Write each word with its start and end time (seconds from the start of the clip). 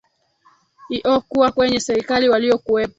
iokuwa 0.89 1.51
kwenye 1.51 1.79
serikali 1.79 2.29
waliokuwepo 2.29 2.87